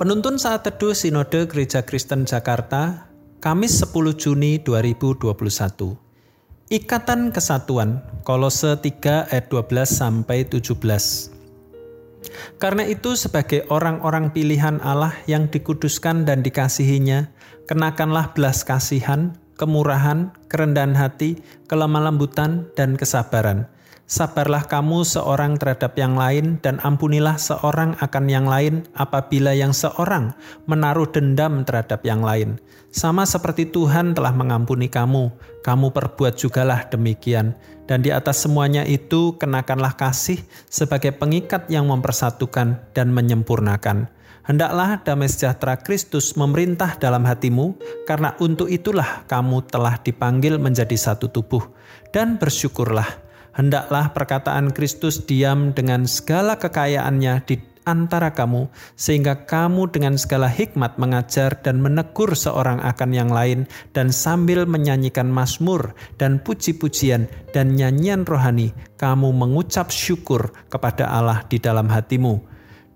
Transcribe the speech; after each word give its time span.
Penuntun 0.00 0.40
saat 0.40 0.64
teduh 0.64 0.96
Sinode 0.96 1.44
Gereja 1.44 1.84
Kristen 1.84 2.24
Jakarta, 2.24 3.12
Kamis 3.36 3.84
10 3.84 4.16
Juni 4.16 4.56
2021. 4.56 5.28
Ikatan 6.72 7.28
Kesatuan, 7.28 8.00
Kolose 8.24 8.80
3 8.80 9.28
ayat 9.28 9.52
12 9.52 9.84
sampai 9.84 10.48
17. 10.48 11.28
Karena 12.56 12.88
itu 12.88 13.12
sebagai 13.12 13.68
orang-orang 13.68 14.32
pilihan 14.32 14.80
Allah 14.80 15.12
yang 15.28 15.52
dikuduskan 15.52 16.24
dan 16.24 16.40
dikasihinya, 16.40 17.28
kenakanlah 17.68 18.32
belas 18.32 18.64
kasihan, 18.64 19.36
kemurahan, 19.60 20.32
kerendahan 20.48 20.96
hati, 20.96 21.44
kelemah 21.68 22.08
lembutan, 22.08 22.72
dan 22.72 22.96
kesabaran– 22.96 23.68
Sabarlah 24.10 24.66
kamu 24.66 25.06
seorang 25.06 25.54
terhadap 25.54 25.94
yang 25.94 26.18
lain, 26.18 26.58
dan 26.66 26.82
ampunilah 26.82 27.38
seorang 27.38 27.94
akan 28.02 28.26
yang 28.26 28.42
lain 28.42 28.82
apabila 28.98 29.54
yang 29.54 29.70
seorang 29.70 30.34
menaruh 30.66 31.06
dendam 31.14 31.62
terhadap 31.62 32.02
yang 32.02 32.18
lain. 32.18 32.58
Sama 32.90 33.22
seperti 33.22 33.70
Tuhan 33.70 34.18
telah 34.18 34.34
mengampuni 34.34 34.90
kamu, 34.90 35.30
kamu 35.62 35.94
perbuat 35.94 36.34
jugalah 36.34 36.90
demikian. 36.90 37.54
Dan 37.86 38.02
di 38.02 38.10
atas 38.10 38.42
semuanya 38.42 38.82
itu, 38.82 39.38
kenakanlah 39.38 39.94
kasih 39.94 40.42
sebagai 40.66 41.14
pengikat 41.14 41.70
yang 41.70 41.86
mempersatukan 41.86 42.90
dan 42.90 43.14
menyempurnakan. 43.14 44.10
Hendaklah 44.42 44.98
damai 45.06 45.30
sejahtera 45.30 45.78
Kristus 45.78 46.34
memerintah 46.34 46.98
dalam 46.98 47.22
hatimu, 47.22 47.78
karena 48.10 48.34
untuk 48.42 48.66
itulah 48.74 49.22
kamu 49.30 49.70
telah 49.70 50.02
dipanggil 50.02 50.58
menjadi 50.58 50.98
satu 50.98 51.30
tubuh. 51.30 51.62
Dan 52.10 52.42
bersyukurlah 52.42 53.29
hendaklah 53.56 54.12
perkataan 54.14 54.74
Kristus 54.74 55.22
diam 55.24 55.74
dengan 55.74 56.06
segala 56.06 56.56
kekayaannya 56.58 57.34
di 57.46 57.56
antara 57.88 58.30
kamu, 58.30 58.68
sehingga 58.94 59.48
kamu 59.48 59.90
dengan 59.90 60.14
segala 60.20 60.46
hikmat 60.46 61.00
mengajar 61.00 61.58
dan 61.64 61.80
menegur 61.80 62.32
seorang 62.36 62.78
akan 62.84 63.10
yang 63.10 63.30
lain, 63.32 63.66
dan 63.96 64.12
sambil 64.12 64.68
menyanyikan 64.68 65.26
mazmur 65.26 65.96
dan 66.20 66.38
puji-pujian 66.40 67.26
dan 67.50 67.74
nyanyian 67.74 68.22
rohani, 68.22 68.76
kamu 69.00 69.32
mengucap 69.32 69.88
syukur 69.90 70.52
kepada 70.68 71.08
Allah 71.08 71.42
di 71.48 71.58
dalam 71.58 71.88
hatimu. 71.90 72.38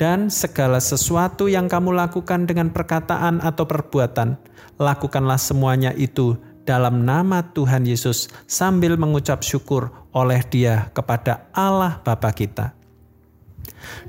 Dan 0.00 0.32
segala 0.32 0.80
sesuatu 0.80 1.44
yang 1.44 1.68
kamu 1.68 1.92
lakukan 1.92 2.48
dengan 2.48 2.72
perkataan 2.72 3.44
atau 3.44 3.68
perbuatan, 3.68 4.40
lakukanlah 4.80 5.36
semuanya 5.36 5.92
itu 5.92 6.40
dalam 6.70 7.02
nama 7.02 7.42
Tuhan 7.50 7.82
Yesus 7.82 8.30
sambil 8.46 8.94
mengucap 8.94 9.42
syukur 9.42 9.90
oleh 10.14 10.38
Dia 10.46 10.86
kepada 10.94 11.50
Allah 11.50 11.98
Bapa 12.06 12.30
kita. 12.30 12.78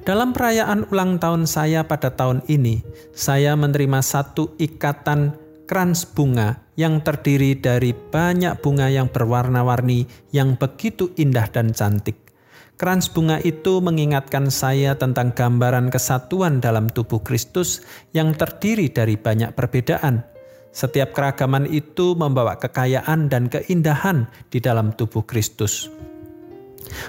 Dalam 0.05 0.29
perayaan 0.29 0.85
ulang 0.93 1.17
tahun 1.17 1.49
saya 1.49 1.89
pada 1.89 2.13
tahun 2.13 2.45
ini, 2.45 2.85
saya 3.17 3.57
menerima 3.57 4.05
satu 4.05 4.53
ikatan 4.61 5.33
krans 5.65 6.05
bunga 6.05 6.61
yang 6.77 7.01
terdiri 7.01 7.57
dari 7.57 7.97
banyak 7.97 8.61
bunga 8.61 8.93
yang 8.93 9.09
berwarna-warni 9.09 10.05
yang 10.29 10.53
begitu 10.53 11.09
indah 11.17 11.49
dan 11.49 11.73
cantik. 11.73 12.29
Krans 12.77 13.09
bunga 13.09 13.41
itu 13.41 13.81
mengingatkan 13.81 14.53
saya 14.53 14.97
tentang 14.97 15.33
gambaran 15.33 15.89
kesatuan 15.89 16.61
dalam 16.61 16.89
tubuh 16.89 17.21
Kristus 17.25 17.81
yang 18.13 18.33
terdiri 18.37 18.89
dari 18.89 19.17
banyak 19.17 19.53
perbedaan, 19.53 20.25
setiap 20.71 21.11
keragaman 21.11 21.67
itu 21.67 22.15
membawa 22.15 22.55
kekayaan 22.59 23.27
dan 23.27 23.51
keindahan 23.51 24.27
di 24.49 24.63
dalam 24.63 24.95
tubuh 24.95 25.23
Kristus. 25.23 25.91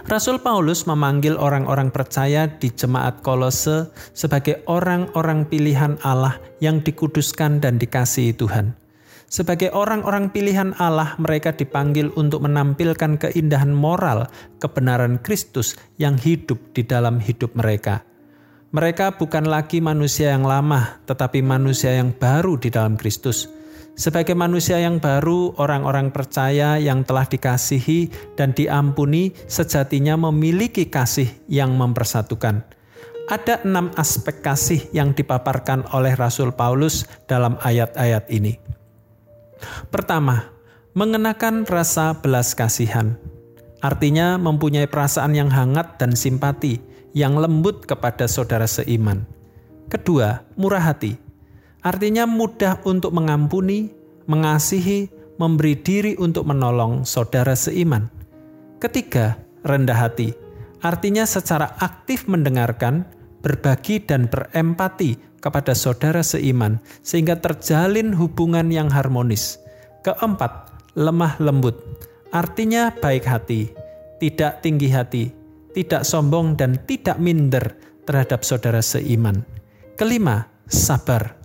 Rasul 0.06 0.38
Paulus 0.38 0.86
memanggil 0.86 1.34
orang-orang 1.34 1.90
percaya 1.90 2.46
di 2.46 2.70
jemaat 2.70 3.24
Kolose 3.24 3.90
sebagai 4.14 4.62
orang-orang 4.70 5.48
pilihan 5.48 5.98
Allah 6.06 6.38
yang 6.62 6.84
dikuduskan 6.84 7.58
dan 7.58 7.82
dikasihi 7.82 8.36
Tuhan. 8.36 8.78
Sebagai 9.32 9.72
orang-orang 9.72 10.28
pilihan 10.28 10.76
Allah, 10.76 11.16
mereka 11.16 11.56
dipanggil 11.56 12.12
untuk 12.20 12.44
menampilkan 12.44 13.16
keindahan 13.16 13.72
moral 13.72 14.28
kebenaran 14.60 15.24
Kristus 15.24 15.72
yang 15.96 16.20
hidup 16.20 16.60
di 16.76 16.84
dalam 16.84 17.16
hidup 17.16 17.56
mereka. 17.56 18.04
Mereka 18.72 19.20
bukan 19.20 19.52
lagi 19.52 19.84
manusia 19.84 20.32
yang 20.32 20.48
lama, 20.48 20.96
tetapi 21.04 21.44
manusia 21.44 21.92
yang 21.92 22.08
baru 22.08 22.56
di 22.56 22.72
dalam 22.72 22.96
Kristus. 22.96 23.44
Sebagai 23.92 24.32
manusia 24.32 24.80
yang 24.80 24.96
baru, 24.96 25.52
orang-orang 25.60 26.08
percaya 26.08 26.80
yang 26.80 27.04
telah 27.04 27.28
dikasihi 27.28 28.32
dan 28.32 28.56
diampuni 28.56 29.36
sejatinya 29.44 30.16
memiliki 30.16 30.88
kasih 30.88 31.28
yang 31.52 31.76
mempersatukan. 31.76 32.64
Ada 33.28 33.60
enam 33.68 33.92
aspek 34.00 34.40
kasih 34.40 34.88
yang 34.96 35.12
dipaparkan 35.12 35.92
oleh 35.92 36.16
Rasul 36.16 36.56
Paulus 36.56 37.04
dalam 37.28 37.60
ayat-ayat 37.60 38.24
ini. 38.32 38.56
Pertama, 39.92 40.48
mengenakan 40.96 41.68
rasa 41.68 42.16
belas 42.16 42.56
kasihan. 42.56 43.20
Artinya 43.84 44.40
mempunyai 44.40 44.88
perasaan 44.88 45.36
yang 45.36 45.52
hangat 45.52 46.00
dan 46.00 46.16
simpati 46.16 46.91
yang 47.12 47.36
lembut 47.36 47.84
kepada 47.84 48.24
saudara 48.28 48.68
seiman. 48.68 49.24
Kedua, 49.88 50.44
murah 50.56 50.92
hati. 50.92 51.16
Artinya 51.84 52.24
mudah 52.24 52.80
untuk 52.88 53.12
mengampuni, 53.12 53.92
mengasihi, 54.24 55.12
memberi 55.36 55.76
diri 55.76 56.12
untuk 56.16 56.48
menolong 56.48 57.04
saudara 57.04 57.52
seiman. 57.52 58.08
Ketiga, 58.80 59.36
rendah 59.66 59.98
hati. 60.08 60.32
Artinya 60.82 61.28
secara 61.28 61.78
aktif 61.78 62.26
mendengarkan, 62.26 63.06
berbagi 63.42 64.02
dan 64.02 64.30
berempati 64.30 65.18
kepada 65.42 65.74
saudara 65.74 66.22
seiman 66.22 66.78
sehingga 67.02 67.38
terjalin 67.38 68.14
hubungan 68.14 68.70
yang 68.70 68.86
harmonis. 68.88 69.58
Keempat, 70.06 70.72
lemah 70.94 71.38
lembut. 71.42 71.78
Artinya 72.32 72.94
baik 72.94 73.26
hati, 73.26 73.70
tidak 74.22 74.62
tinggi 74.64 74.88
hati, 74.88 75.24
tidak 75.72 76.04
sombong 76.04 76.56
dan 76.56 76.76
tidak 76.84 77.16
minder 77.16 77.76
terhadap 78.04 78.44
saudara 78.44 78.84
seiman. 78.84 79.44
Kelima, 79.96 80.48
sabar. 80.68 81.36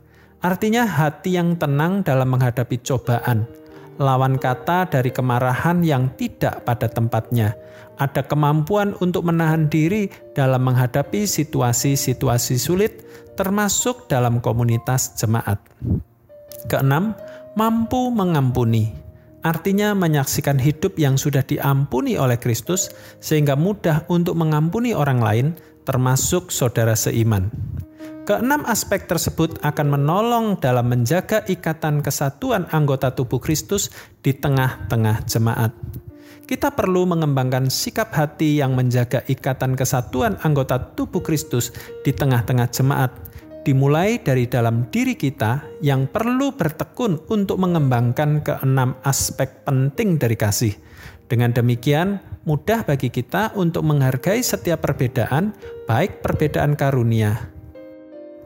Artinya 0.44 0.86
hati 0.86 1.36
yang 1.36 1.58
tenang 1.58 2.06
dalam 2.06 2.30
menghadapi 2.30 2.78
cobaan. 2.86 3.50
Lawan 3.98 4.38
kata 4.38 4.86
dari 4.94 5.10
kemarahan 5.10 5.82
yang 5.82 6.14
tidak 6.14 6.62
pada 6.62 6.86
tempatnya. 6.86 7.58
Ada 7.98 8.30
kemampuan 8.30 8.94
untuk 9.02 9.26
menahan 9.26 9.66
diri 9.74 10.06
dalam 10.38 10.70
menghadapi 10.70 11.26
situasi-situasi 11.26 12.62
sulit, 12.62 13.02
termasuk 13.34 14.06
dalam 14.06 14.38
komunitas 14.38 15.18
jemaat. 15.18 15.58
Keenam, 16.70 17.18
mampu 17.58 18.14
mengampuni 18.14 19.07
artinya 19.48 19.96
menyaksikan 19.96 20.60
hidup 20.60 21.00
yang 21.00 21.16
sudah 21.16 21.42
diampuni 21.48 22.20
oleh 22.20 22.36
Kristus, 22.36 22.92
sehingga 23.24 23.56
mudah 23.56 24.04
untuk 24.12 24.36
mengampuni 24.36 24.92
orang 24.92 25.24
lain, 25.24 25.48
termasuk 25.88 26.52
saudara 26.52 27.00
seiman. 27.00 27.48
Keenam 28.28 28.68
aspek 28.68 29.08
tersebut 29.08 29.56
akan 29.64 29.88
menolong 29.88 30.60
dalam 30.60 30.92
menjaga 30.92 31.48
ikatan 31.48 32.04
kesatuan 32.04 32.68
anggota 32.76 33.16
tubuh 33.16 33.40
Kristus 33.40 33.88
di 34.20 34.36
tengah-tengah 34.36 35.24
jemaat. 35.24 35.72
Kita 36.44 36.76
perlu 36.76 37.08
mengembangkan 37.08 37.72
sikap 37.72 38.12
hati 38.12 38.60
yang 38.60 38.76
menjaga 38.76 39.24
ikatan 39.32 39.80
kesatuan 39.80 40.36
anggota 40.44 40.76
tubuh 40.96 41.24
Kristus 41.24 41.72
di 42.04 42.12
tengah-tengah 42.12 42.68
jemaat, 42.68 43.12
dimulai 43.68 44.24
dari 44.24 44.48
dalam 44.48 44.88
diri 44.88 45.20
kita 45.20 45.84
yang 45.84 46.08
perlu 46.08 46.56
bertekun 46.56 47.28
untuk 47.28 47.60
mengembangkan 47.60 48.40
keenam 48.40 48.96
aspek 49.04 49.68
penting 49.68 50.16
dari 50.16 50.40
kasih. 50.40 50.72
Dengan 51.28 51.52
demikian, 51.52 52.24
mudah 52.48 52.88
bagi 52.88 53.12
kita 53.12 53.52
untuk 53.60 53.84
menghargai 53.84 54.40
setiap 54.40 54.88
perbedaan, 54.88 55.52
baik 55.84 56.24
perbedaan 56.24 56.80
karunia, 56.80 57.52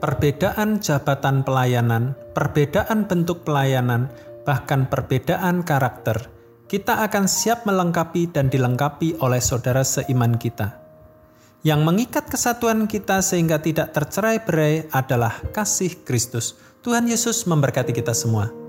perbedaan 0.02 0.82
jabatan 0.82 1.46
pelayanan, 1.46 2.18
perbedaan 2.34 3.06
bentuk 3.06 3.46
pelayanan, 3.46 4.10
bahkan 4.42 4.90
perbedaan 4.90 5.62
karakter. 5.62 6.34
Kita 6.66 7.06
akan 7.06 7.30
siap 7.30 7.70
melengkapi 7.70 8.34
dan 8.34 8.50
dilengkapi 8.50 9.22
oleh 9.22 9.38
saudara 9.38 9.86
seiman 9.86 10.42
kita. 10.42 10.81
Yang 11.62 11.82
mengikat 11.86 12.26
kesatuan 12.26 12.90
kita 12.90 13.22
sehingga 13.22 13.62
tidak 13.62 13.94
tercerai 13.94 14.42
berai 14.42 14.90
adalah 14.90 15.38
kasih 15.54 16.02
Kristus. 16.02 16.58
Tuhan 16.82 17.06
Yesus 17.06 17.46
memberkati 17.46 17.94
kita 17.94 18.18
semua. 18.18 18.61